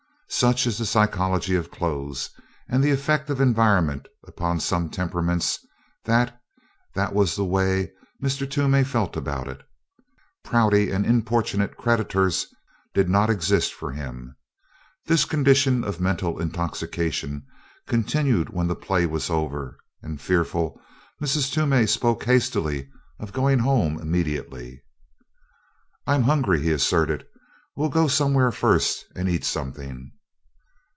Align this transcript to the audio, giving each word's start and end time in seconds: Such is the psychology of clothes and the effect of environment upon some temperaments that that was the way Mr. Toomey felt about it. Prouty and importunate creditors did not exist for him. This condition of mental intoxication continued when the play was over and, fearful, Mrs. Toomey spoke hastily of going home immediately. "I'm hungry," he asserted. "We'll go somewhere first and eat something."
Such 0.33 0.65
is 0.65 0.77
the 0.77 0.85
psychology 0.85 1.55
of 1.55 1.69
clothes 1.71 2.29
and 2.69 2.81
the 2.81 2.89
effect 2.89 3.29
of 3.29 3.41
environment 3.41 4.07
upon 4.25 4.59
some 4.61 4.89
temperaments 4.89 5.59
that 6.05 6.39
that 6.95 7.13
was 7.13 7.35
the 7.35 7.43
way 7.45 7.91
Mr. 8.23 8.49
Toomey 8.49 8.85
felt 8.85 9.17
about 9.17 9.49
it. 9.49 9.61
Prouty 10.43 10.89
and 10.89 11.05
importunate 11.05 11.75
creditors 11.75 12.47
did 12.93 13.09
not 13.09 13.29
exist 13.29 13.73
for 13.73 13.91
him. 13.91 14.35
This 15.05 15.25
condition 15.25 15.83
of 15.83 15.99
mental 15.99 16.39
intoxication 16.41 17.45
continued 17.85 18.49
when 18.51 18.67
the 18.69 18.75
play 18.75 19.05
was 19.05 19.29
over 19.29 19.77
and, 20.01 20.19
fearful, 20.19 20.79
Mrs. 21.21 21.51
Toomey 21.51 21.85
spoke 21.85 22.23
hastily 22.23 22.89
of 23.19 23.33
going 23.33 23.59
home 23.59 23.99
immediately. 23.99 24.81
"I'm 26.07 26.23
hungry," 26.23 26.61
he 26.61 26.71
asserted. 26.71 27.27
"We'll 27.75 27.89
go 27.89 28.07
somewhere 28.07 28.53
first 28.53 29.05
and 29.13 29.27
eat 29.27 29.43
something." 29.43 30.09